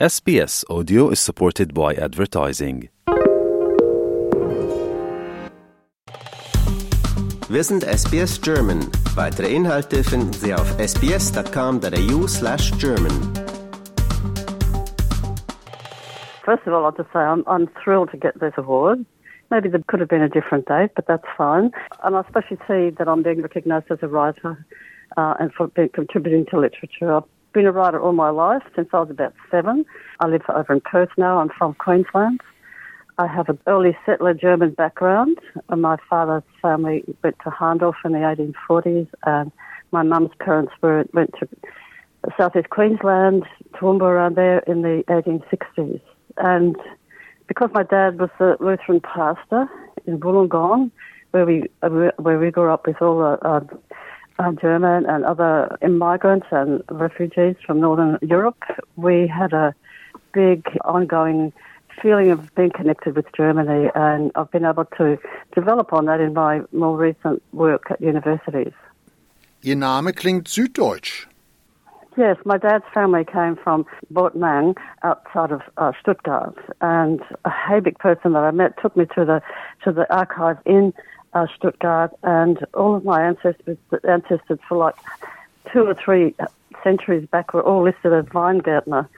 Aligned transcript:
SBS 0.00 0.64
Audio 0.68 1.08
is 1.10 1.20
supported 1.20 1.72
by 1.72 1.94
advertising. 1.94 2.88
Wir 7.48 7.62
sind 7.62 7.84
SBS 7.84 8.40
German. 8.40 8.90
Weitere 9.14 9.54
Inhalte 9.54 10.02
finden 10.02 10.32
Sie 10.32 10.52
auf 10.52 10.68
sbs.com.au 10.80 12.26
slash 12.26 12.72
German. 12.72 13.12
First 16.44 16.66
of 16.66 16.72
all, 16.72 16.84
I'll 16.84 16.90
just 16.90 17.12
say 17.12 17.20
I'm, 17.20 17.44
I'm 17.46 17.68
thrilled 17.84 18.10
to 18.10 18.16
get 18.16 18.40
this 18.40 18.54
award. 18.56 19.06
Maybe 19.52 19.68
there 19.68 19.80
could 19.86 20.00
have 20.00 20.08
been 20.08 20.22
a 20.22 20.28
different 20.28 20.66
date, 20.66 20.90
but 20.96 21.06
that's 21.06 21.28
fine. 21.36 21.70
And 22.02 22.16
I 22.16 22.22
especially 22.22 22.58
see 22.66 22.90
that 22.98 23.06
I'm 23.06 23.22
being 23.22 23.42
recognised 23.42 23.92
as 23.92 23.98
a 24.02 24.08
writer 24.08 24.66
uh, 25.16 25.34
and 25.38 25.52
for 25.52 25.68
being 25.68 25.90
contributing 25.90 26.46
to 26.50 26.58
literature. 26.58 27.22
Been 27.54 27.66
a 27.66 27.72
writer 27.72 28.00
all 28.00 28.12
my 28.12 28.30
life 28.30 28.64
since 28.74 28.88
I 28.92 28.98
was 28.98 29.10
about 29.10 29.32
seven. 29.48 29.86
I 30.18 30.26
live 30.26 30.42
over 30.48 30.72
in 30.72 30.80
Perth 30.80 31.10
now. 31.16 31.38
I'm 31.38 31.50
from 31.50 31.74
Queensland. 31.74 32.40
I 33.16 33.28
have 33.28 33.48
an 33.48 33.60
early 33.68 33.96
settler 34.04 34.34
German 34.34 34.72
background. 34.72 35.38
My 35.68 35.96
father's 36.10 36.42
family 36.60 37.04
went 37.22 37.36
to 37.44 37.50
Hahndorf 37.50 37.94
in 38.04 38.10
the 38.10 38.18
1840s, 38.18 39.06
and 39.24 39.52
my 39.92 40.02
mum's 40.02 40.32
parents 40.40 40.72
were, 40.82 41.04
went 41.12 41.32
to 41.38 41.48
southeast 42.36 42.70
Queensland, 42.70 43.44
Toowoomba 43.74 44.02
around 44.02 44.34
there 44.34 44.58
in 44.66 44.82
the 44.82 45.04
1860s. 45.08 46.00
And 46.38 46.74
because 47.46 47.70
my 47.72 47.84
dad 47.84 48.18
was 48.18 48.30
a 48.40 48.56
Lutheran 48.58 49.00
pastor 49.00 49.68
in 50.06 50.18
Wollongong, 50.18 50.90
where 51.30 51.46
we 51.46 51.64
where 52.18 52.38
we 52.40 52.50
grew 52.50 52.72
up 52.72 52.88
with 52.88 53.00
all 53.00 53.20
the 53.20 53.46
uh, 53.46 53.60
uh, 54.38 54.52
German 54.52 55.06
and 55.06 55.24
other 55.24 55.76
immigrants 55.82 56.46
and 56.50 56.82
refugees 56.90 57.56
from 57.64 57.80
Northern 57.80 58.18
Europe, 58.22 58.62
we 58.96 59.26
had 59.26 59.52
a 59.52 59.74
big 60.32 60.66
ongoing 60.84 61.52
feeling 62.02 62.30
of 62.30 62.54
being 62.54 62.70
connected 62.70 63.14
with 63.16 63.26
Germany, 63.36 63.90
and 63.94 64.32
I've 64.34 64.50
been 64.50 64.64
able 64.64 64.86
to 64.96 65.18
develop 65.54 65.92
on 65.92 66.06
that 66.06 66.20
in 66.20 66.34
my 66.34 66.62
more 66.72 66.96
recent 66.96 67.42
work 67.52 67.90
at 67.90 68.00
universities. 68.00 68.72
Ihr 69.62 69.76
Name 69.76 70.12
klingt 70.12 70.48
süddeutsch. 70.48 71.26
Yes, 72.16 72.36
my 72.44 72.58
dad's 72.58 72.84
family 72.92 73.24
came 73.24 73.56
from 73.56 73.86
Bortmang 74.12 74.76
outside 75.02 75.50
of 75.50 75.62
uh, 75.78 75.92
Stuttgart, 76.00 76.56
and 76.80 77.20
a 77.44 77.50
Haebich 77.50 77.98
person 77.98 78.34
that 78.34 78.44
I 78.44 78.52
met 78.52 78.80
took 78.80 78.96
me 78.96 79.06
to 79.16 79.24
the 79.24 79.42
to 79.82 79.90
the 79.90 80.06
archive 80.14 80.58
in 80.64 80.92
uh, 81.34 81.46
Stuttgart, 81.56 82.12
and 82.22 82.64
all 82.74 82.94
of 82.94 83.04
my 83.04 83.22
ancestors 83.22 83.76
ancestors 84.08 84.58
for 84.68 84.78
like 84.78 84.94
two 85.72 85.82
or 85.84 85.94
three 85.94 86.34
centuries 86.82 87.26
back 87.28 87.52
were 87.54 87.62
all 87.62 87.82
listed 87.82 88.12
as 88.12 88.24
Weingärtner, 88.26 89.08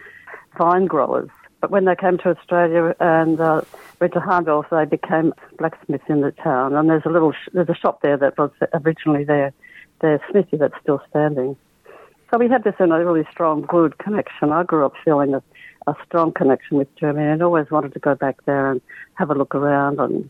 vine 0.56 0.86
growers. 0.86 1.28
But 1.60 1.70
when 1.70 1.84
they 1.84 1.96
came 1.96 2.18
to 2.18 2.30
Australia 2.30 2.94
and 3.00 3.40
uh, 3.40 3.62
went 4.00 4.12
to 4.12 4.20
Hahndorf, 4.20 4.68
they 4.70 4.84
became 4.84 5.32
blacksmiths 5.58 6.04
in 6.08 6.20
the 6.20 6.32
town. 6.32 6.74
And 6.74 6.88
there's 6.88 7.06
a 7.06 7.10
little 7.10 7.32
sh- 7.32 7.48
there's 7.52 7.68
a 7.68 7.74
shop 7.74 8.02
there 8.02 8.16
that 8.16 8.38
was 8.38 8.50
originally 8.74 9.24
their 9.24 9.52
their 10.00 10.20
smithy 10.30 10.56
that's 10.58 10.74
still 10.82 11.02
standing. 11.10 11.56
So 12.30 12.38
we 12.38 12.48
had 12.48 12.64
this 12.64 12.74
in 12.80 12.90
a 12.92 13.04
really 13.04 13.26
strong, 13.30 13.62
good 13.62 13.98
connection. 13.98 14.52
I 14.52 14.64
grew 14.64 14.84
up 14.84 14.94
feeling 15.04 15.34
a, 15.34 15.42
a 15.86 15.94
strong 16.04 16.32
connection 16.32 16.76
with 16.76 16.94
Germany 16.96 17.26
and 17.26 17.42
always 17.42 17.70
wanted 17.70 17.94
to 17.94 18.00
go 18.00 18.14
back 18.14 18.44
there 18.44 18.70
and 18.70 18.80
have 19.14 19.30
a 19.30 19.34
look 19.34 19.54
around 19.54 20.00
and 20.00 20.28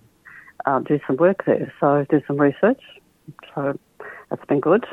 uh, 0.64 0.80
do 0.80 0.98
some 1.06 1.16
work 1.16 1.44
there. 1.44 1.72
So 1.80 2.06
do 2.08 2.20
some 2.26 2.40
research. 2.40 2.80
So 3.54 3.78
that's 4.30 4.44
been 4.46 4.60
good. 4.60 4.86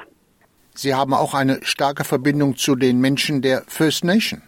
Sie 0.75 0.95
haben 0.95 1.14
auch 1.14 1.36
eine 1.36 1.59
starke 1.64 2.03
Verbindung 2.03 2.56
zu 2.56 2.75
den 2.75 3.00
Menschen 3.00 3.42
der 3.42 3.61
First 3.67 4.03
Nation. 4.03 4.41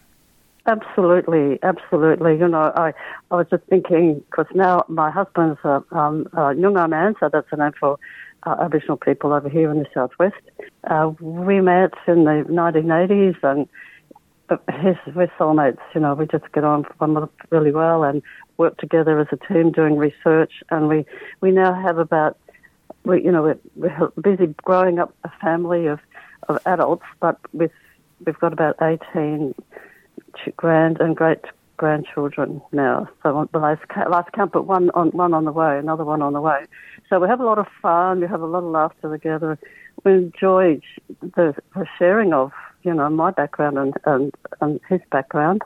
Absolutely, 0.65 1.59
absolutely. 1.61 2.39
You 2.39 2.47
know, 2.47 2.71
I, 2.75 2.91
I 3.29 3.35
was 3.35 3.47
just 3.51 3.63
thinking 3.69 4.23
because 4.31 4.47
now 4.55 4.83
my 4.87 5.11
husband's 5.11 5.59
a, 5.63 5.83
um, 5.91 6.27
a 6.33 6.55
Noongar 6.55 6.89
man, 6.89 7.13
so 7.19 7.29
that's 7.31 7.47
a 7.51 7.57
name 7.57 7.73
for 7.79 7.99
uh, 8.47 8.55
Aboriginal 8.59 8.97
people 8.97 9.31
over 9.31 9.47
here 9.47 9.69
in 9.69 9.77
the 9.77 9.85
southwest. 9.93 10.41
Uh, 10.85 11.11
we 11.19 11.61
met 11.61 11.93
in 12.07 12.23
the 12.23 12.43
1980s, 12.49 13.37
and 13.43 13.67
his, 14.49 14.95
we're 15.15 15.27
soulmates. 15.39 15.79
You 15.93 16.01
know, 16.01 16.13
we 16.13 16.27
just 16.27 16.51
get 16.51 16.63
on 16.63 16.85
really 17.49 17.71
well 17.71 18.03
and 18.03 18.21
work 18.57 18.77
together 18.77 19.19
as 19.19 19.27
a 19.31 19.53
team 19.53 19.71
doing 19.71 19.97
research. 19.97 20.51
And 20.69 20.87
we 20.87 21.05
we 21.41 21.51
now 21.51 21.73
have 21.73 21.97
about 21.97 22.37
we 23.03 23.23
you 23.23 23.31
know 23.31 23.43
we're, 23.43 23.59
we're 23.75 24.09
busy 24.21 24.53
growing 24.63 24.99
up 24.99 25.13
a 25.23 25.31
family 25.41 25.87
of 25.87 25.99
of 26.47 26.59
adults, 26.65 27.05
but 27.19 27.39
with 27.53 27.71
we've 28.25 28.39
got 28.39 28.53
about 28.53 28.75
18 28.81 29.55
grand 30.55 30.99
and 30.99 31.15
great 31.15 31.45
grandchildren 31.77 32.61
now. 32.71 33.07
So 33.23 33.49
the 33.51 33.59
last, 33.59 33.81
last 34.09 34.31
count, 34.31 34.51
but 34.53 34.65
one 34.65 34.89
on 34.91 35.09
one 35.09 35.33
on 35.33 35.45
the 35.45 35.51
way, 35.51 35.77
another 35.77 36.05
one 36.05 36.21
on 36.21 36.33
the 36.33 36.41
way. 36.41 36.65
So 37.09 37.19
we 37.19 37.27
have 37.27 37.39
a 37.39 37.45
lot 37.45 37.57
of 37.57 37.67
fun. 37.81 38.21
We 38.21 38.27
have 38.27 38.41
a 38.41 38.45
lot 38.45 38.63
of 38.63 38.71
laughter 38.71 39.11
together. 39.11 39.59
We 40.03 40.13
enjoy 40.13 40.81
the, 41.21 41.55
the 41.73 41.85
sharing 41.97 42.33
of 42.33 42.51
you 42.85 42.93
know 42.93 43.09
my 43.09 43.31
background 43.31 43.77
and, 43.77 43.93
and 44.05 44.33
and 44.61 44.79
his 44.87 45.01
background, 45.11 45.61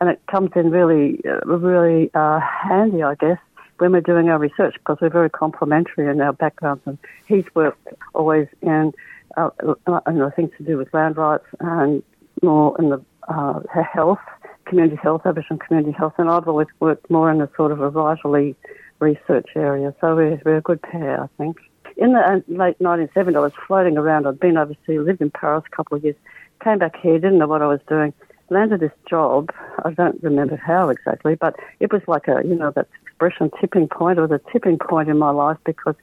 and 0.00 0.10
it 0.10 0.20
comes 0.30 0.50
in 0.56 0.70
really 0.70 1.20
uh, 1.26 1.46
really 1.46 2.10
uh, 2.14 2.40
handy, 2.40 3.02
I 3.02 3.14
guess, 3.14 3.38
when 3.78 3.92
we're 3.92 4.00
doing 4.00 4.28
our 4.28 4.38
research 4.38 4.74
because 4.74 4.98
we're 5.00 5.10
very 5.10 5.30
complementary 5.30 6.10
in 6.10 6.20
our 6.20 6.32
backgrounds. 6.32 6.82
And 6.86 6.98
he's 7.26 7.44
worked 7.54 7.88
always 8.14 8.48
in 8.60 8.92
uh, 9.36 9.50
know 9.86 10.32
things 10.34 10.50
to 10.58 10.64
do 10.64 10.76
with 10.76 10.92
land 10.92 11.16
rights 11.16 11.46
and 11.60 12.02
more 12.42 12.76
in 12.78 12.90
the 12.90 13.02
uh, 13.28 13.60
health, 13.82 14.18
community 14.66 14.96
health, 14.96 15.22
Aboriginal 15.24 15.58
community 15.58 15.92
health, 15.92 16.14
and 16.18 16.28
I've 16.28 16.48
always 16.48 16.68
worked 16.80 17.10
more 17.10 17.30
in 17.30 17.40
a 17.40 17.48
sort 17.56 17.72
of 17.72 17.80
a 17.80 17.90
vitally 17.90 18.56
research 19.00 19.48
area. 19.56 19.94
So 20.00 20.14
we're, 20.14 20.40
we're 20.44 20.58
a 20.58 20.62
good 20.62 20.82
pair, 20.82 21.22
I 21.22 21.28
think. 21.38 21.58
In 21.96 22.12
the 22.12 22.18
uh, 22.18 22.40
late 22.48 22.78
1970s, 22.80 23.36
I 23.36 23.40
was 23.40 23.52
floating 23.66 23.96
around. 23.96 24.26
I'd 24.26 24.40
been 24.40 24.56
overseas, 24.56 25.00
lived 25.00 25.20
in 25.20 25.30
Paris 25.30 25.64
a 25.70 25.76
couple 25.76 25.96
of 25.96 26.04
years, 26.04 26.16
came 26.64 26.78
back 26.78 26.96
here, 26.96 27.18
didn't 27.18 27.38
know 27.38 27.46
what 27.46 27.62
I 27.62 27.66
was 27.66 27.80
doing, 27.88 28.12
landed 28.50 28.80
this 28.80 28.92
job. 29.08 29.50
I 29.84 29.90
don't 29.92 30.22
remember 30.22 30.56
how 30.56 30.88
exactly, 30.88 31.34
but 31.34 31.54
it 31.80 31.92
was 31.92 32.02
like 32.08 32.26
a, 32.26 32.42
you 32.44 32.54
know, 32.54 32.70
that 32.72 32.88
expression 33.02 33.50
tipping 33.60 33.88
point 33.88 34.18
or 34.18 34.26
the 34.26 34.40
tipping 34.52 34.78
point 34.78 35.08
in 35.08 35.18
my 35.18 35.30
life 35.30 35.58
because 35.64 35.94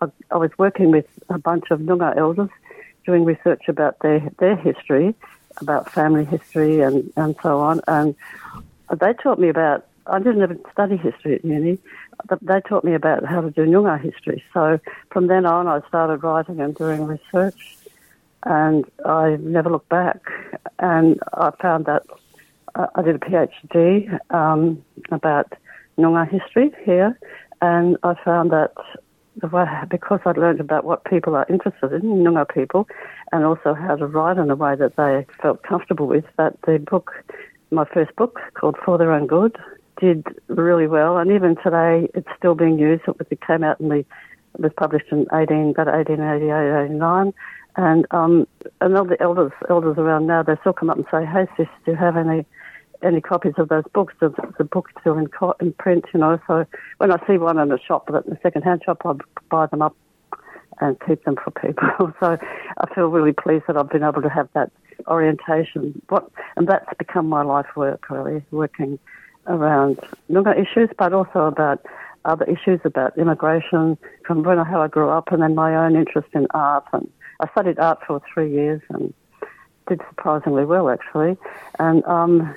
I, 0.00 0.06
I 0.30 0.36
was 0.36 0.50
working 0.58 0.90
with 0.90 1.06
a 1.28 1.38
bunch 1.38 1.70
of 1.70 1.80
Noongar 1.80 2.16
elders 2.16 2.50
doing 3.06 3.24
research 3.24 3.62
about 3.68 3.98
their, 4.00 4.30
their 4.38 4.56
history 4.56 5.14
about 5.60 5.90
family 5.92 6.24
history 6.24 6.80
and, 6.80 7.12
and 7.16 7.36
so 7.42 7.60
on. 7.60 7.80
And 7.86 8.14
they 8.98 9.12
taught 9.14 9.38
me 9.38 9.48
about, 9.48 9.86
I 10.06 10.18
didn't 10.18 10.42
even 10.42 10.60
study 10.72 10.96
history 10.96 11.36
at 11.36 11.44
uni, 11.44 11.78
but 12.28 12.38
they 12.42 12.60
taught 12.60 12.84
me 12.84 12.94
about 12.94 13.24
how 13.24 13.40
to 13.40 13.50
do 13.50 13.64
Noongar 13.66 14.00
history. 14.00 14.42
So 14.52 14.80
from 15.10 15.26
then 15.26 15.46
on, 15.46 15.66
I 15.66 15.86
started 15.88 16.22
writing 16.22 16.60
and 16.60 16.74
doing 16.74 17.06
research, 17.06 17.76
and 18.44 18.84
I 19.04 19.36
never 19.40 19.70
looked 19.70 19.88
back. 19.88 20.20
And 20.78 21.20
I 21.34 21.50
found 21.60 21.86
that 21.86 22.04
I 22.74 23.02
did 23.02 23.16
a 23.16 23.18
PhD 23.18 24.18
um, 24.34 24.82
about 25.10 25.52
Noongar 25.98 26.28
history 26.28 26.72
here, 26.84 27.18
and 27.60 27.96
I 28.02 28.14
found 28.24 28.50
that 28.50 28.72
because 29.88 30.20
I'd 30.26 30.36
learned 30.36 30.60
about 30.60 30.84
what 30.84 31.04
people 31.04 31.34
are 31.34 31.46
interested 31.48 31.92
in, 31.92 32.02
Noongar 32.02 32.52
people, 32.52 32.86
and 33.32 33.44
also 33.44 33.74
how 33.74 33.96
to 33.96 34.06
write 34.06 34.38
in 34.38 34.50
a 34.50 34.56
way 34.56 34.74
that 34.76 34.96
they 34.96 35.26
felt 35.40 35.62
comfortable 35.62 36.06
with, 36.06 36.24
that 36.36 36.56
the 36.66 36.78
book, 36.78 37.12
my 37.70 37.84
first 37.84 38.14
book 38.16 38.38
called 38.54 38.76
For 38.84 38.98
Their 38.98 39.12
Own 39.12 39.26
Good, 39.26 39.56
did 40.00 40.26
really 40.48 40.86
well. 40.86 41.18
And 41.18 41.30
even 41.30 41.56
today, 41.56 42.10
it's 42.14 42.28
still 42.36 42.54
being 42.54 42.78
used. 42.78 43.02
It, 43.30 43.40
came 43.46 43.64
out 43.64 43.80
in 43.80 43.88
the, 43.88 44.04
was 44.58 44.72
published 44.76 45.06
in 45.10 45.26
18, 45.32 45.70
about 45.70 45.86
1888, 45.86 46.84
89. 46.90 47.32
And, 47.76 48.06
um, 48.10 48.46
and 48.80 48.96
all 48.96 49.04
the 49.04 49.20
elders, 49.22 49.52
elders 49.70 49.96
around 49.98 50.26
now, 50.26 50.42
they 50.42 50.56
still 50.60 50.74
come 50.74 50.90
up 50.90 50.96
and 50.96 51.06
say, 51.10 51.24
hey 51.24 51.46
sis, 51.56 51.68
do 51.84 51.92
you 51.92 51.96
have 51.96 52.16
any 52.16 52.44
any 53.02 53.20
copies 53.20 53.54
of 53.58 53.68
those 53.68 53.84
books. 53.92 54.14
The, 54.20 54.32
the 54.58 54.64
book's 54.64 54.92
still 55.00 55.18
in, 55.18 55.26
co- 55.26 55.56
in 55.60 55.72
print, 55.72 56.04
you 56.14 56.20
know. 56.20 56.40
So 56.46 56.64
when 56.98 57.10
I 57.10 57.16
see 57.26 57.36
one 57.36 57.58
in 57.58 57.68
the 57.68 57.78
shop, 57.78 58.08
in 58.08 58.14
the 58.14 58.38
second-hand 58.42 58.82
shop, 58.84 59.02
I 59.04 59.14
buy 59.50 59.66
them 59.66 59.82
up 59.82 59.96
and 60.80 60.96
keep 61.06 61.24
them 61.24 61.36
for 61.42 61.50
people. 61.50 62.12
so 62.20 62.38
I 62.78 62.94
feel 62.94 63.08
really 63.08 63.32
pleased 63.32 63.64
that 63.66 63.76
I've 63.76 63.90
been 63.90 64.04
able 64.04 64.22
to 64.22 64.28
have 64.28 64.48
that 64.54 64.70
orientation. 65.06 66.00
What 66.08 66.30
and 66.56 66.68
that's 66.68 66.86
become 66.98 67.28
my 67.28 67.42
life 67.42 67.66
work 67.76 68.08
really, 68.10 68.44
working 68.50 68.98
around 69.46 69.98
Noongar 70.30 70.58
issues, 70.58 70.88
but 70.96 71.12
also 71.12 71.40
about 71.40 71.84
other 72.24 72.44
issues 72.44 72.80
about 72.84 73.16
immigration 73.18 73.98
from 74.26 74.42
when 74.42 74.58
how 74.58 74.82
I 74.82 74.88
grew 74.88 75.08
up, 75.08 75.32
and 75.32 75.42
then 75.42 75.54
my 75.54 75.74
own 75.74 75.96
interest 75.96 76.28
in 76.34 76.46
art. 76.50 76.84
And 76.92 77.10
I 77.40 77.48
studied 77.50 77.78
art 77.78 78.00
for 78.06 78.20
three 78.32 78.50
years 78.50 78.80
and 78.88 79.12
did 79.88 80.00
surprisingly 80.08 80.64
well 80.64 80.88
actually. 80.88 81.36
And 81.78 82.04
um, 82.04 82.54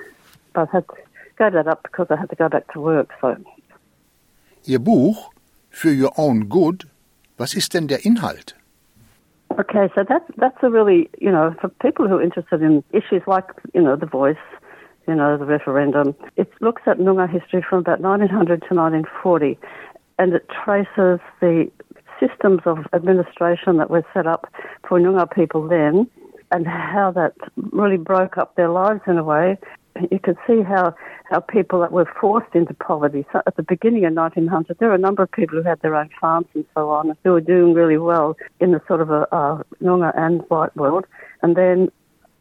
but 0.52 0.68
I 0.68 0.76
had 0.76 0.88
to 0.88 0.94
go 1.36 1.50
that 1.50 1.66
up 1.66 1.82
because 1.82 2.06
I 2.10 2.16
had 2.16 2.30
to 2.30 2.36
go 2.36 2.48
back 2.48 2.72
to 2.72 2.80
work. 2.80 3.10
So. 3.20 3.36
Ihr 4.64 4.78
Buch 4.78 5.16
For 5.70 5.90
Your 5.90 6.12
Own 6.16 6.48
Good, 6.48 6.86
was 7.38 7.54
ist 7.54 7.74
denn 7.74 7.86
der 7.86 8.04
Inhalt? 8.04 8.54
Okay, 9.58 9.88
so 9.94 10.04
that's 10.04 10.24
that's 10.36 10.56
a 10.62 10.70
really 10.70 11.08
you 11.18 11.30
know 11.30 11.54
for 11.60 11.68
people 11.68 12.08
who 12.08 12.16
are 12.16 12.22
interested 12.22 12.62
in 12.62 12.82
issues 12.92 13.22
like 13.26 13.48
you 13.74 13.80
know 13.80 13.96
the 13.96 14.06
voice, 14.06 14.36
you 15.06 15.14
know, 15.14 15.36
the 15.36 15.44
referendum. 15.44 16.14
It 16.36 16.50
looks 16.60 16.82
at 16.86 16.98
Noongar 16.98 17.30
history 17.30 17.64
from 17.68 17.80
about 17.80 18.00
1900 18.00 18.60
to 18.68 18.74
1940 18.74 19.58
and 20.18 20.32
it 20.32 20.48
traces 20.48 21.20
the 21.40 21.70
systems 22.18 22.60
of 22.64 22.78
administration 22.92 23.76
that 23.76 23.90
were 23.90 24.04
set 24.14 24.26
up 24.26 24.52
for 24.88 24.98
Noongar 24.98 25.32
people 25.32 25.68
then 25.68 26.08
and 26.52 26.66
how 26.66 27.12
that 27.12 27.34
really 27.72 27.96
broke 27.96 28.38
up 28.38 28.54
their 28.56 28.70
lives 28.70 29.00
in 29.06 29.18
a 29.18 29.24
way. 29.24 29.58
You 30.10 30.18
could 30.18 30.36
see 30.46 30.62
how, 30.62 30.94
how 31.30 31.40
people 31.40 31.80
that 31.80 31.90
were 31.90 32.10
forced 32.20 32.54
into 32.54 32.74
poverty. 32.74 33.24
So 33.32 33.40
at 33.46 33.56
the 33.56 33.62
beginning 33.62 34.04
of 34.04 34.12
1900, 34.12 34.78
there 34.78 34.90
were 34.90 34.94
a 34.94 34.98
number 34.98 35.22
of 35.22 35.32
people 35.32 35.56
who 35.56 35.68
had 35.68 35.80
their 35.80 35.94
own 35.94 36.10
farms 36.20 36.46
and 36.54 36.66
so 36.74 36.90
on, 36.90 37.16
who 37.24 37.32
were 37.32 37.40
doing 37.40 37.72
really 37.72 37.96
well 37.96 38.36
in 38.60 38.72
the 38.72 38.80
sort 38.86 39.00
of 39.00 39.10
a, 39.10 39.22
a 39.32 39.64
Noongar 39.82 40.12
and 40.16 40.42
white 40.48 40.76
world. 40.76 41.06
And 41.42 41.56
then 41.56 41.90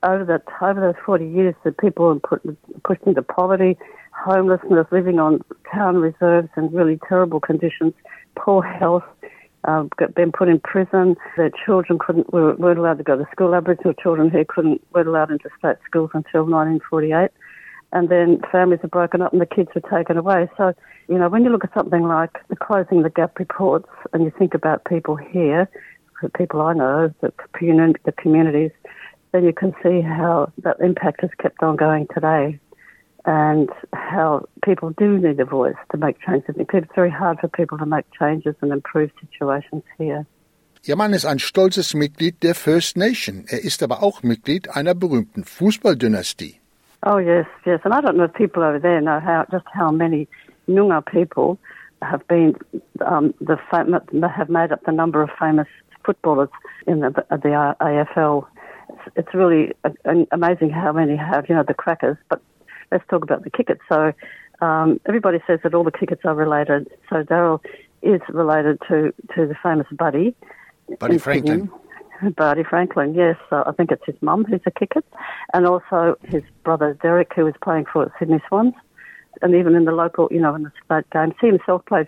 over 0.06 0.26
that 0.26 0.44
over 0.62 0.80
those 0.80 1.02
40 1.06 1.28
years, 1.28 1.56
the 1.64 1.72
people 1.72 2.06
were 2.08 2.20
put, 2.20 2.84
pushed 2.84 3.04
into 3.04 3.22
poverty, 3.22 3.78
homelessness, 4.12 4.88
living 4.92 5.20
on 5.20 5.42
town 5.74 5.98
reserves 5.98 6.50
in 6.56 6.72
really 6.72 7.00
terrible 7.08 7.40
conditions, 7.40 7.94
poor 8.36 8.64
health, 8.64 9.04
uh, 9.66 9.84
been 10.16 10.32
put 10.32 10.48
in 10.48 10.60
prison. 10.60 11.16
Their 11.38 11.52
children 11.66 12.00
couldn't 12.00 12.32
weren't 12.32 12.80
allowed 12.80 13.00
to 13.00 13.04
go 13.04 13.18
to 13.18 13.28
school. 13.32 13.56
Aboriginal 13.56 13.94
children 13.94 14.30
here 14.30 14.46
couldn't 14.48 14.82
weren't 14.94 15.08
allowed 15.08 15.32
into 15.32 15.50
state 15.58 15.78
schools 15.86 16.12
until 16.14 16.44
1948, 16.44 17.30
and 17.92 18.10
then 18.10 18.42
families 18.52 18.80
are 18.84 18.90
broken 18.90 19.22
up 19.22 19.32
and 19.32 19.42
the 19.42 19.46
kids 19.46 19.70
were 19.74 19.82
taken 19.82 20.18
away. 20.18 20.48
So, 20.58 20.74
you 21.08 21.18
know, 21.18 21.30
when 21.30 21.44
you 21.44 21.50
look 21.50 21.64
at 21.64 21.74
something 21.74 22.04
like 22.04 22.38
the 22.50 22.56
closing 22.56 23.02
the 23.02 23.10
gap 23.10 23.40
reports, 23.40 23.90
and 24.14 24.24
you 24.24 24.32
think 24.38 24.54
about 24.54 24.86
people 24.86 25.16
here, 25.16 25.68
the 26.22 26.30
people 26.30 26.62
I 26.62 26.74
know, 26.74 27.14
the, 27.22 27.34
the 28.06 28.12
communities, 28.12 28.72
then 29.36 29.44
you 29.44 29.54
can 29.54 29.74
see 29.84 30.02
how 30.02 30.52
that 30.64 30.78
impact 30.80 31.22
has 31.22 31.32
kept 31.44 31.62
on 31.62 31.76
going 31.76 32.08
today 32.14 32.58
and 33.26 33.70
how 33.94 34.46
people 34.64 34.92
do 34.92 35.18
need 35.18 35.40
a 35.40 35.46
voice 35.46 35.82
to 35.92 35.98
make 35.98 36.16
changes. 36.22 36.56
It's 36.58 36.96
very 36.96 37.12
hard 37.12 37.40
for 37.42 37.50
people 37.50 37.78
to 37.80 37.86
make 37.86 38.06
changes 38.18 38.56
and 38.62 38.72
improve 38.72 39.12
situations 39.20 39.84
here. 39.98 40.26
Ihr 40.88 40.96
Mann 40.96 41.14
ist 41.14 41.26
ein 41.26 41.40
stolzes 41.40 41.96
Mitglied 41.96 42.44
der 42.44 42.54
First 42.54 42.96
Nation. 42.96 43.46
Er 43.48 43.64
ist 43.64 43.82
aber 43.82 44.04
auch 44.04 44.22
Mitglied 44.22 44.70
einer 44.70 44.94
berühmten 44.94 45.44
Fußballdynastie. 45.44 46.60
Oh 47.02 47.18
yes, 47.18 47.48
yes, 47.66 47.82
and 47.84 47.94
I 47.94 48.02
don't 48.02 48.16
know 48.16 48.26
if 48.26 48.34
people 48.34 48.64
over 48.64 48.80
there 48.80 49.02
know 49.02 49.20
how 49.20 49.44
just 49.52 49.66
how 49.74 49.92
many 49.92 50.28
Noongar 50.68 51.04
people 51.04 51.58
have 52.02 52.26
been 52.28 52.56
um, 53.06 53.34
the 53.42 53.58
have 54.38 54.50
made 54.50 54.72
up 54.72 54.82
the 54.86 54.92
number 54.92 55.24
of 55.24 55.30
famous 55.40 55.68
footballers 56.06 56.50
in 56.86 57.00
the, 57.00 57.10
the 57.30 57.76
AFL. 57.82 58.46
It's, 58.90 59.16
it's 59.16 59.34
really 59.34 59.74
amazing 60.32 60.70
how 60.70 60.92
many 60.94 61.16
have. 61.16 61.48
You 61.50 61.56
know 61.56 61.64
the 61.64 61.74
Krakouers, 61.74 62.18
but 62.30 62.42
let's 62.92 63.04
talk 63.10 63.24
about 63.24 63.44
the 63.44 63.50
Kicketts. 63.50 63.80
So 63.90 64.14
um, 64.66 65.00
everybody 65.06 65.40
says 65.48 65.60
that 65.64 65.74
all 65.74 65.84
the 65.84 65.92
Kicketts 65.92 66.26
are 66.26 66.36
related. 66.36 66.88
So 67.10 67.24
Daryl 67.24 67.62
is 68.02 68.22
related 68.30 68.80
to, 68.88 69.14
to 69.36 69.48
the 69.48 69.56
famous 69.62 69.88
Buddy. 69.92 70.36
Buddy 71.00 71.18
Franklin. 71.18 71.70
Sydney. 72.22 72.32
Buddy 72.38 72.64
Franklin, 72.64 73.14
yes. 73.14 73.36
So 73.50 73.64
I 73.66 73.72
think 73.74 73.92
it's 73.92 74.06
his 74.06 74.16
mum 74.22 74.46
who's 74.46 74.62
a 74.66 74.72
Kickett, 74.72 75.04
and 75.54 75.66
also 75.66 76.18
his 76.24 76.44
brother 76.64 76.98
Derek, 77.02 77.34
who 77.36 77.46
was 77.46 77.56
playing 77.62 77.86
for 77.92 78.12
Sydney 78.18 78.42
Swans, 78.48 78.74
and 79.42 79.54
even 79.54 79.76
in 79.76 79.86
the 79.86 79.92
local, 79.92 80.30
you 80.32 80.40
know, 80.40 80.56
in 80.56 80.64
the 80.64 80.72
state 80.86 81.10
games. 81.12 81.34
He 81.42 81.48
himself 81.48 81.86
played 81.86 82.08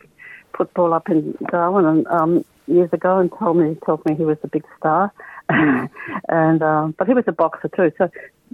football 0.56 0.94
up 0.94 1.10
in 1.10 1.38
Darwin 1.52 1.86
and 1.86 2.08
um, 2.08 2.46
years 2.68 2.90
ago, 2.94 3.20
and 3.20 3.32
told 3.38 3.58
me 3.58 3.78
told 3.86 4.06
me 4.06 4.16
he 4.16 4.26
was 4.26 4.38
a 4.44 4.48
big 4.48 4.64
star. 4.78 5.12
and 5.50 6.62
um, 6.62 6.96
but 6.98 7.08
he 7.08 7.14
was 7.14 7.24
a 7.28 7.32
boxer 7.32 7.70
too. 7.70 7.92
So 7.98 8.10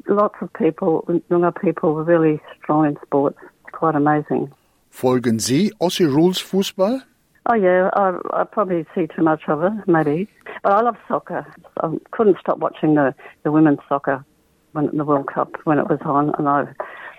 lots 0.08 0.36
of 0.42 0.52
people, 0.54 1.06
younger 1.30 1.52
people, 1.52 1.94
were 1.94 2.04
really 2.04 2.40
strong 2.62 2.86
in 2.86 2.98
sports. 3.06 3.40
Quite 3.72 3.96
amazing. 3.96 4.52
Folgen 4.92 5.40
Sie 5.40 5.74
Aussie 5.80 6.06
Rules 6.06 6.40
Fußball? 6.40 7.02
Oh 7.48 7.56
yeah, 7.56 7.90
I, 7.94 8.18
I 8.32 8.44
probably 8.46 8.86
see 8.96 9.08
too 9.08 9.24
much 9.24 9.42
of 9.48 9.64
it, 9.64 9.74
maybe. 9.88 10.30
But 10.62 10.72
I 10.72 10.82
love 10.82 10.96
soccer. 11.08 11.46
I 11.82 11.90
couldn't 12.12 12.38
stop 12.40 12.60
watching 12.60 12.96
the, 12.96 13.14
the 13.44 13.52
women's 13.52 13.80
soccer 13.90 14.24
when 14.72 14.96
the 14.96 15.04
World 15.04 15.28
Cup 15.28 15.56
when 15.66 15.78
it 15.80 15.90
was 15.90 16.00
on, 16.06 16.34
and 16.38 16.48
I 16.48 16.66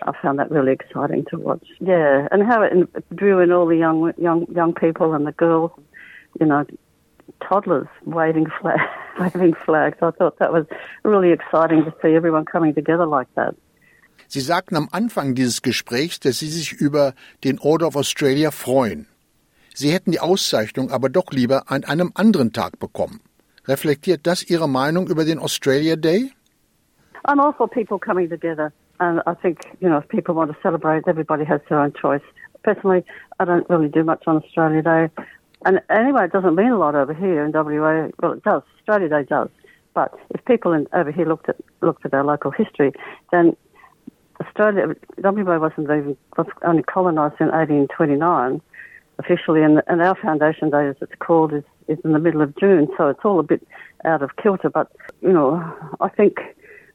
I 0.03 0.13
found 0.23 0.39
that 0.39 0.51
really 0.51 0.73
exciting 0.73 1.25
to 1.31 1.39
watch. 1.39 1.67
Yeah, 1.81 2.29
and 2.31 2.43
how 2.43 2.63
it 2.63 3.17
drew 3.17 3.41
in 3.41 3.53
all 3.53 3.67
the 3.67 3.77
young 3.77 4.13
young 4.17 4.47
young 4.55 4.73
people 4.73 5.13
and 5.15 5.27
the 5.27 5.33
girls, 5.33 5.73
you 6.41 6.47
know, 6.47 6.65
toddlers 7.41 7.89
waving 8.05 8.47
flag, 8.61 8.81
waving 9.21 9.55
flags. 9.55 9.99
I 10.03 10.11
thought 10.11 10.39
that 10.39 10.53
was 10.53 10.67
really 11.03 11.33
exciting 11.33 11.85
to 11.85 11.93
see 12.03 12.15
everyone 12.15 12.45
coming 12.45 12.75
together 12.75 13.07
like 13.07 13.29
that. 13.35 13.55
Sie 14.29 14.41
sagten 14.41 14.77
am 14.77 14.89
Anfang 14.91 15.35
dieses 15.35 15.63
Gesprächs, 15.63 16.19
dass 16.19 16.39
Sie 16.39 16.49
sich 16.49 16.73
über 16.73 17.15
den 17.45 17.59
Order 17.59 17.87
of 17.87 17.97
Australia 17.97 18.51
freuen. 18.51 19.07
Sie 19.75 19.91
hätten 19.91 20.13
die 20.13 20.21
Auszeichnung 20.21 20.91
aber 20.91 21.09
doch 21.09 21.31
lieber 21.31 21.65
an 21.71 21.85
einem 21.85 22.13
anderen 22.15 22.53
Tag 22.53 22.79
bekommen. 22.79 23.21
Reflektiert 23.67 24.27
das 24.27 24.43
Ihre 24.43 24.69
Meinung 24.69 25.09
über 25.09 25.25
den 25.25 25.39
Australia 25.39 25.97
Day? 25.97 26.31
I'm 27.27 27.41
all 27.41 27.53
for 27.53 27.69
people 27.69 27.99
coming 27.99 28.29
together. 28.29 28.73
And 28.99 29.21
I 29.27 29.35
think, 29.35 29.61
you 29.81 29.89
know, 29.89 29.99
if 29.99 30.09
people 30.09 30.35
want 30.35 30.53
to 30.53 30.57
celebrate, 30.63 31.09
everybody 31.09 31.45
has 31.45 31.61
their 31.69 31.81
own 31.81 31.93
choice. 31.95 32.23
Personally, 32.63 33.05
I 33.41 33.45
don't 33.45 33.69
really 33.69 33.89
do 33.89 34.05
much 34.05 34.23
on 34.27 34.37
Australia 34.37 34.83
Day. 34.83 35.11
And 35.65 35.81
anyway, 35.91 36.25
it 36.25 36.33
doesn't 36.33 36.55
mean 36.55 36.71
a 36.71 36.79
lot 36.79 36.95
over 36.95 37.15
here 37.15 37.45
in 37.45 37.53
WA. 37.53 38.09
Well, 38.21 38.33
it 38.33 38.43
does. 38.43 38.63
Australia 38.79 39.09
Day 39.09 39.23
does. 39.25 39.49
But 39.95 40.13
if 40.31 40.45
people 40.45 40.73
in, 40.73 40.87
over 40.93 41.11
here 41.11 41.27
looked 41.27 41.49
at 41.49 41.57
looked 41.81 42.05
at 42.05 42.13
our 42.13 42.25
local 42.25 42.51
history, 42.51 42.93
then 43.31 43.57
Australia, 44.41 44.95
WA 45.19 45.59
wasn't 45.59 45.87
even 45.87 46.17
was 46.37 46.47
only 46.63 46.83
colonised 46.83 47.41
in 47.41 47.47
1829 47.47 48.61
officially, 49.19 49.63
and, 49.63 49.81
and 49.87 50.03
our 50.03 50.17
foundation 50.17 50.71
day, 50.71 50.89
as 50.89 50.97
it's 51.01 51.13
called, 51.21 51.53
is, 51.53 51.63
is 51.87 51.99
in 52.05 52.13
the 52.13 52.19
middle 52.19 52.43
of 52.43 52.57
June. 52.57 52.89
So 52.97 53.09
it's 53.09 53.21
all 53.25 53.39
a 53.39 53.45
bit 53.45 53.67
out 54.05 54.23
of 54.23 54.37
kilter. 54.43 54.69
But 54.69 54.91
you 55.23 55.33
know, 55.33 55.63
I 56.01 56.09
think 56.09 56.39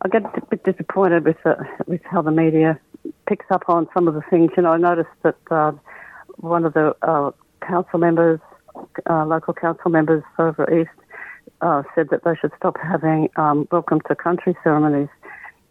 I 0.02 0.10
get 0.10 0.26
a 0.26 0.46
bit 0.50 0.64
disappointed 0.64 1.26
with 1.26 1.38
the, 1.44 1.56
with 1.88 2.02
how 2.04 2.22
the 2.22 2.32
media 2.32 2.80
picks 3.28 3.46
up 3.50 3.64
on 3.68 3.88
some 3.94 4.08
of 4.08 4.14
the 4.14 4.22
things. 4.30 4.52
You 4.58 4.64
know, 4.64 4.72
I 4.74 4.78
noticed 4.78 5.10
that 5.24 5.38
uh, 5.50 5.72
one 6.38 6.66
of 6.66 6.74
the 6.74 6.96
uh, 7.02 7.32
council 7.66 8.00
members 8.00 8.40
uh, 9.10 9.26
local 9.26 9.54
council 9.54 9.92
members 9.92 10.24
over 10.38 10.66
east 10.74 10.90
uh, 11.62 11.84
said 11.96 12.10
that 12.10 12.24
they 12.24 12.36
should 12.40 12.52
stop 12.58 12.78
having 12.82 13.30
um, 13.36 13.68
welcome 13.72 14.02
to 14.08 14.16
country 14.16 14.56
ceremonies. 14.64 15.10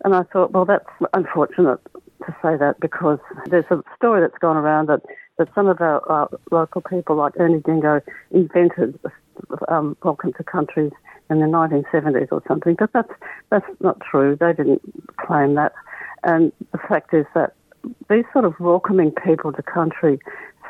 And 0.05 0.15
I 0.15 0.23
thought, 0.25 0.53
well, 0.53 0.65
that's 0.65 0.89
unfortunate 1.15 1.81
to 2.27 2.37
say 2.43 2.57
that 2.57 2.77
because 2.81 3.19
there's 3.47 3.65
a 3.71 3.83
story 3.97 4.21
that's 4.21 4.39
gone 4.39 4.57
around 4.57 4.89
that, 4.89 5.03
that 5.39 5.49
some 5.55 5.67
of 5.67 5.81
our 5.81 6.03
uh, 6.11 6.27
local 6.51 6.81
people, 6.83 7.17
like 7.17 7.33
Ernie 7.39 7.61
Dingo, 7.61 8.01
invented 8.31 8.99
um, 9.69 9.97
welcome 10.03 10.33
to 10.35 10.45
countries 10.45 10.93
in 11.31 11.41
the 11.41 11.47
1970s 11.47 12.29
or 12.31 12.43
something. 12.47 12.77
But 12.79 12.93
that's 12.93 13.13
that's 13.51 13.67
not 13.81 14.01
true. 14.01 14.37
They 14.39 14.53
didn't 14.53 14.83
claim 15.17 15.55
that. 15.55 15.73
And 16.25 16.53
the 16.73 16.79
fact 16.79 17.15
is 17.15 17.27
that 17.35 17.55
these 18.11 18.25
sort 18.33 18.45
of 18.45 18.59
welcoming 18.59 19.13
people 19.13 19.53
to 19.53 19.63
country 19.63 20.19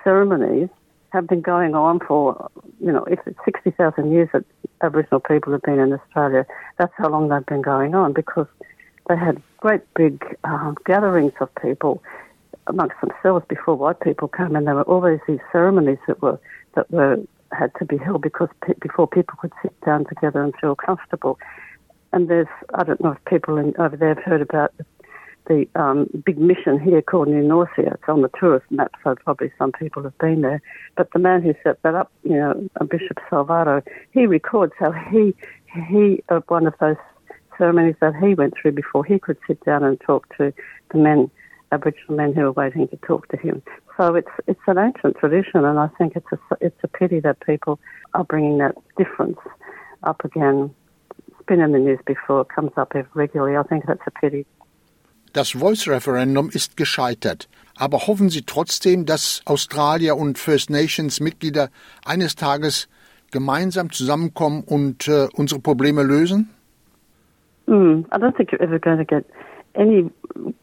ceremonies 0.04 0.68
have 1.10 1.26
been 1.26 1.40
going 1.40 1.74
on 1.74 2.00
for, 2.00 2.50
you 2.80 2.92
know, 2.92 3.04
if 3.04 3.18
it's 3.26 3.38
60,000 3.44 4.12
years 4.12 4.28
that 4.32 4.44
Aboriginal 4.82 5.20
people 5.20 5.52
have 5.52 5.62
been 5.62 5.78
in 5.78 5.92
Australia, 5.92 6.46
that's 6.78 6.92
how 6.96 7.08
long 7.08 7.28
they've 7.28 7.46
been 7.46 7.62
going 7.62 7.94
on 7.94 8.12
because 8.12 8.46
they 9.08 9.16
had 9.16 9.42
great 9.58 9.82
big 9.94 10.22
uh, 10.44 10.72
gatherings 10.84 11.32
of 11.40 11.48
people 11.56 12.02
amongst 12.66 12.96
themselves 13.00 13.44
before 13.48 13.74
white 13.74 14.00
people 14.00 14.28
came 14.28 14.54
and 14.54 14.66
there 14.66 14.74
were 14.74 14.82
always 14.82 15.18
these 15.26 15.40
ceremonies 15.50 15.98
that 16.06 16.20
were, 16.20 16.38
that 16.74 16.90
were, 16.90 17.16
had 17.52 17.72
to 17.78 17.84
be 17.86 17.96
held 17.96 18.20
because 18.20 18.48
pe- 18.66 18.74
before 18.80 19.06
people 19.06 19.36
could 19.40 19.52
sit 19.62 19.78
down 19.80 20.04
together 20.04 20.42
and 20.42 20.54
feel 20.60 20.76
comfortable. 20.76 21.38
And 22.12 22.28
there's, 22.28 22.48
I 22.74 22.84
don't 22.84 23.00
know 23.00 23.12
if 23.12 23.24
people 23.24 23.56
in, 23.56 23.74
over 23.78 23.96
there 23.96 24.14
have 24.14 24.22
heard 24.22 24.42
about 24.42 24.76
the 24.76 24.84
um, 25.75 26.09
big 26.25 26.38
mission 26.38 26.81
here 26.81 27.02
called 27.02 27.28
New 27.28 27.43
Norcia. 27.43 27.95
It's 27.95 28.09
on 28.09 28.23
the 28.23 28.31
tourist 28.38 28.67
map, 28.71 28.93
so 29.02 29.14
probably 29.14 29.52
some 29.59 29.73
people 29.73 30.02
have 30.02 30.17
been 30.19 30.43
there. 30.43 30.61
But 30.97 31.12
the 31.12 31.19
man 31.19 31.43
who 31.43 31.55
set 31.62 31.83
that 31.83 31.95
up, 31.95 32.11
you 32.23 32.37
know, 32.37 32.69
Bishop 32.87 33.19
Salvado, 33.31 33.83
he 34.12 34.26
records 34.26 34.73
how 34.78 34.93
he 34.93 35.35
he 35.90 36.23
uh, 36.28 36.40
one 36.49 36.67
of 36.67 36.75
those 36.81 36.97
ceremonies 37.57 37.97
that 38.00 38.14
he 38.23 38.35
went 38.35 38.55
through 38.61 38.73
before 38.73 39.05
he 39.05 39.19
could 39.19 39.37
sit 39.47 39.62
down 39.64 39.83
and 39.85 40.00
talk 40.00 40.35
to 40.37 40.52
the 40.93 40.99
men, 40.99 41.31
Aboriginal 41.73 42.17
men 42.17 42.33
who 42.33 42.43
were 42.43 42.52
waiting 42.52 42.88
to 42.88 42.97
talk 42.99 43.28
to 43.28 43.37
him. 43.37 43.62
So 43.97 44.14
it's 44.14 44.31
it's 44.47 44.61
an 44.67 44.78
ancient 44.78 45.17
tradition, 45.17 45.64
and 45.64 45.78
I 45.78 45.88
think 45.99 46.14
it's 46.14 46.26
a 46.33 46.38
it's 46.61 46.78
a 46.85 46.88
pity 46.88 47.21
that 47.21 47.40
people 47.40 47.81
are 48.14 48.25
bringing 48.25 48.59
that 48.59 48.76
difference 48.97 49.38
up 50.05 50.25
again. 50.25 50.75
It's 51.28 51.47
been 51.47 51.61
in 51.61 51.73
the 51.73 51.78
news 51.78 52.00
before; 52.07 52.43
it 52.43 52.49
comes 52.55 52.73
up 52.76 52.93
regularly. 53.14 53.57
I 53.57 53.62
think 53.64 53.87
that's 53.87 54.07
a 54.07 54.11
pity. 54.12 54.47
Das 55.32 55.50
Voice-Referendum 55.50 56.50
ist 56.50 56.76
gescheitert. 56.76 57.49
Aber 57.76 58.06
hoffen 58.06 58.28
Sie 58.28 58.42
trotzdem, 58.42 59.06
dass 59.06 59.42
Australier 59.44 60.16
und 60.16 60.38
First 60.38 60.70
Nations 60.70 61.20
Mitglieder 61.20 61.70
eines 62.04 62.35
Tages 62.35 62.88
gemeinsam 63.30 63.90
zusammenkommen 63.92 64.64
und 64.64 65.06
äh, 65.06 65.28
unsere 65.35 65.61
Probleme 65.61 66.02
lösen? 66.02 66.50
Mm, 67.66 68.06
I 68.11 68.18
don't 68.18 68.35
think 68.37 68.50
you're 68.50 68.62
ever 68.62 68.78
going 68.78 68.99
to 68.99 69.04
get 69.04 69.25
any 69.75 70.11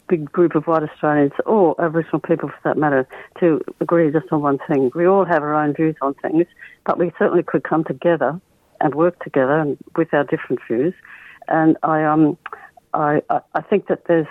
big 0.08 0.30
group 0.32 0.54
of 0.54 0.66
white 0.66 0.82
Australians 0.82 1.32
or 1.46 1.80
Aboriginal 1.80 2.20
people 2.20 2.48
for 2.48 2.60
that 2.64 2.76
matter 2.76 3.06
to 3.40 3.60
agree 3.80 4.10
just 4.10 4.30
on 4.32 4.42
one 4.42 4.58
thing. 4.66 4.90
We 4.94 5.06
all 5.06 5.24
have 5.24 5.42
our 5.42 5.54
own 5.54 5.74
views 5.74 5.96
on 6.02 6.14
things, 6.14 6.46
but 6.84 6.98
we 6.98 7.12
certainly 7.18 7.42
could 7.42 7.64
come 7.64 7.84
together 7.84 8.40
and 8.80 8.94
work 8.94 9.22
together 9.22 9.76
with 9.96 10.12
our 10.12 10.24
different 10.24 10.60
views. 10.68 10.94
And 11.48 11.76
I 11.82 12.04
um 12.04 12.36
I 12.92 13.22
I 13.30 13.62
think 13.62 13.86
that 13.86 14.04
there's 14.06 14.26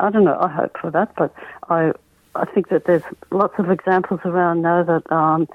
I 0.00 0.10
don't 0.10 0.24
know, 0.24 0.38
I 0.40 0.48
hope 0.48 0.76
for 0.80 0.90
that, 0.90 1.14
but 1.16 1.34
I 1.68 1.92
I 2.34 2.44
think 2.44 2.68
that 2.68 2.84
there's 2.84 3.02
lots 3.30 3.54
of 3.58 3.70
examples 3.70 4.20
around 4.24 4.62
now 4.62 4.84
that 4.84 5.10
um, 5.10 5.48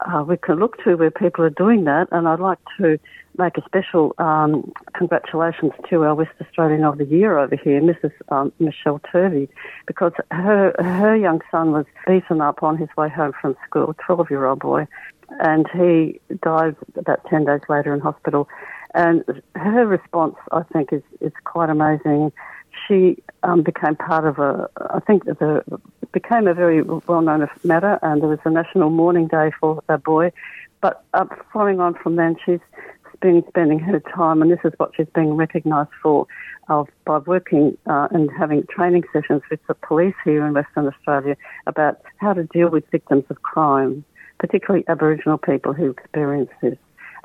uh, 0.00 0.22
we 0.22 0.36
can 0.36 0.58
look 0.58 0.82
to 0.84 0.96
where 0.96 1.10
people 1.10 1.44
are 1.44 1.50
doing 1.50 1.84
that, 1.84 2.08
and 2.12 2.28
I'd 2.28 2.40
like 2.40 2.58
to 2.78 2.98
make 3.38 3.56
a 3.56 3.62
special 3.64 4.14
um, 4.18 4.72
congratulations 4.94 5.72
to 5.88 6.04
our 6.04 6.14
West 6.14 6.32
Australian 6.40 6.84
of 6.84 6.98
the 6.98 7.04
Year 7.04 7.38
over 7.38 7.56
here, 7.56 7.80
Mrs. 7.80 8.12
Um, 8.28 8.52
Mechelle 8.60 9.00
Turvey, 9.10 9.48
because 9.86 10.12
her 10.30 10.74
her 10.78 11.16
young 11.16 11.40
son 11.50 11.72
was 11.72 11.86
beaten 12.06 12.40
up 12.40 12.62
on 12.62 12.76
his 12.76 12.88
way 12.96 13.08
home 13.08 13.32
from 13.40 13.56
school, 13.66 13.94
12 14.06 14.30
year 14.30 14.46
old 14.46 14.60
boy, 14.60 14.86
and 15.40 15.66
he 15.72 16.20
died 16.42 16.76
about 16.96 17.24
10 17.28 17.44
days 17.44 17.60
later 17.68 17.94
in 17.94 18.00
hospital. 18.00 18.48
And 18.94 19.24
her 19.54 19.86
response, 19.86 20.34
I 20.50 20.62
think, 20.72 20.92
is, 20.92 21.02
is 21.20 21.32
quite 21.44 21.70
amazing. 21.70 22.32
She 22.86 23.22
um, 23.42 23.62
became 23.62 23.96
part 23.96 24.26
of 24.26 24.38
a, 24.38 24.68
I 24.76 25.00
think 25.00 25.24
the 25.24 25.62
became 26.12 26.48
a 26.48 26.54
very 26.54 26.82
well-known 26.82 27.48
matter, 27.64 27.98
and 28.02 28.20
there 28.20 28.28
was 28.28 28.40
a 28.44 28.50
national 28.50 28.90
mourning 28.90 29.28
day 29.28 29.52
for 29.60 29.82
that 29.86 30.02
boy. 30.02 30.32
But 30.80 31.04
uh, 31.14 31.26
following 31.52 31.80
on 31.80 31.94
from 31.94 32.16
then, 32.16 32.36
she's 32.44 32.60
been 33.20 33.44
spending 33.48 33.78
her 33.78 34.00
time, 34.00 34.42
and 34.42 34.50
this 34.50 34.58
is 34.64 34.72
what 34.78 34.92
she's 34.96 35.06
being 35.14 35.34
recognised 35.34 35.90
for, 36.02 36.26
of 36.68 36.88
by 37.04 37.18
working 37.18 37.76
uh, 37.86 38.08
and 38.10 38.30
having 38.36 38.64
training 38.66 39.04
sessions 39.12 39.42
with 39.50 39.60
the 39.68 39.74
police 39.74 40.14
here 40.24 40.44
in 40.46 40.54
Western 40.54 40.86
Australia 40.86 41.36
about 41.66 42.00
how 42.16 42.32
to 42.32 42.44
deal 42.44 42.70
with 42.70 42.84
victims 42.90 43.24
of 43.28 43.42
crime, 43.42 44.04
particularly 44.38 44.84
Aboriginal 44.88 45.38
people 45.38 45.72
who 45.72 45.90
experience 45.90 46.50
this. 46.62 46.78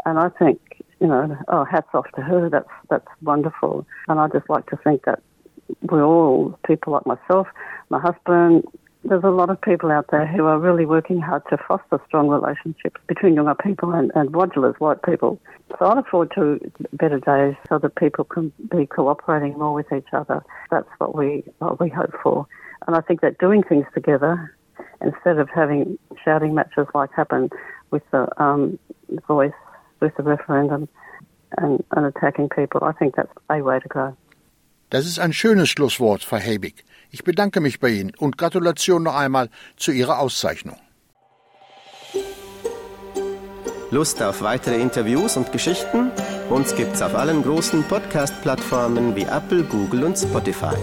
And 0.05 0.19
I 0.19 0.29
think, 0.29 0.59
you 0.99 1.07
know, 1.07 1.37
oh, 1.47 1.63
hats 1.63 1.87
off 1.93 2.07
to 2.15 2.21
her. 2.21 2.49
That's 2.49 2.69
that's 2.89 3.07
wonderful. 3.23 3.87
And 4.07 4.19
I 4.19 4.27
just 4.27 4.49
like 4.49 4.67
to 4.67 4.77
think 4.77 5.05
that 5.05 5.21
we're 5.81 6.03
all 6.03 6.57
people 6.65 6.93
like 6.93 7.05
myself, 7.05 7.47
my 7.89 7.99
husband, 7.99 8.63
there's 9.05 9.23
a 9.23 9.29
lot 9.29 9.51
of 9.51 9.61
people 9.61 9.91
out 9.91 10.07
there 10.09 10.25
who 10.25 10.45
are 10.45 10.57
really 10.57 10.85
working 10.85 11.21
hard 11.21 11.43
to 11.49 11.57
foster 11.67 12.01
strong 12.07 12.27
relationships 12.27 12.99
between 13.07 13.35
younger 13.35 13.53
people 13.53 13.91
and, 13.91 14.11
and 14.15 14.33
white 14.33 15.03
people. 15.03 15.39
So 15.77 15.85
I 15.85 15.95
look 15.95 16.07
forward 16.07 16.31
to 16.35 16.59
better 16.93 17.19
days 17.19 17.55
so 17.69 17.77
that 17.77 17.95
people 17.95 18.23
can 18.25 18.51
be 18.71 18.87
cooperating 18.87 19.57
more 19.59 19.73
with 19.73 19.91
each 19.93 20.07
other. 20.11 20.43
That's 20.71 20.89
what 20.97 21.15
we 21.15 21.43
what 21.59 21.79
we 21.79 21.89
hope 21.89 22.13
for. 22.23 22.47
And 22.87 22.95
I 22.95 23.01
think 23.01 23.21
that 23.21 23.37
doing 23.37 23.61
things 23.61 23.85
together 23.93 24.55
instead 25.01 25.37
of 25.37 25.49
having 25.53 25.99
shouting 26.23 26.55
matches 26.55 26.87
like 26.95 27.11
happened 27.15 27.51
with 27.91 28.03
the 28.11 28.27
um, 28.41 28.79
voice, 29.27 29.53
with 29.99 30.15
the 30.17 30.23
referendum 30.23 30.89
and, 31.57 31.83
and 31.95 32.05
attacking 32.05 32.49
people, 32.49 32.83
I 32.83 32.91
think 32.93 33.15
that's 33.15 33.31
a 33.49 33.61
way 33.61 33.79
to 33.79 33.87
go. 33.87 34.17
Das 34.89 35.05
ist 35.05 35.19
ein 35.19 35.33
schönes 35.33 35.69
Schlusswort, 35.69 36.23
Frau 36.23 36.37
Hebig. 36.37 36.83
Ich 37.11 37.23
bedanke 37.23 37.59
mich 37.59 37.79
bei 37.79 37.89
Ihnen 37.89 38.13
und 38.17 38.37
Gratulation 38.37 39.03
noch 39.03 39.15
einmal 39.15 39.49
zu 39.77 39.91
Ihrer 39.91 40.19
Auszeichnung. 40.19 40.77
Lust 43.91 44.21
auf 44.21 44.41
weitere 44.41 44.81
Interviews 44.81 45.37
und 45.37 45.51
Geschichten? 45.51 46.11
Uns 46.49 46.75
gibt's 46.75 47.01
auf 47.01 47.15
allen 47.15 47.43
großen 47.43 47.83
Podcast-Plattformen 47.83 49.15
wie 49.15 49.23
Apple, 49.23 49.63
Google 49.63 50.03
und 50.03 50.17
Spotify. 50.17 50.75